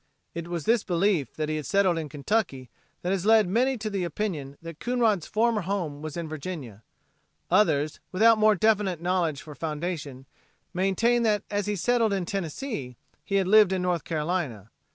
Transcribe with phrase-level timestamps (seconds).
[0.33, 2.71] It was this belief that he had settled in Kentucky
[3.03, 6.81] that has led many to the opinion that Coonrod's former home was in Virginia.
[7.51, 10.25] Others, without more definite knowledge for foundation,
[10.73, 14.71] maintain that as he settled in Tennessee he had lived in North Carolina.